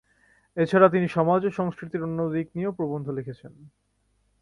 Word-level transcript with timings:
এছাড়া 0.57 0.87
তিনি 0.89 1.07
সমাজ 1.07 1.41
ও 1.45 1.49
সংস্কৃতির 1.49 2.05
অন্যান্য 2.05 2.33
দিক 2.35 2.47
নিয়েও 2.55 2.77
প্রবন্ধ 2.77 3.07
লিখেছেন। 3.17 3.53